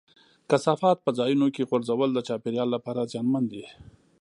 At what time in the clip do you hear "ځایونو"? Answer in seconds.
1.19-1.47